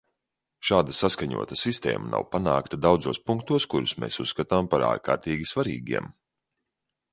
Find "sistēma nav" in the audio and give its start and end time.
1.63-2.25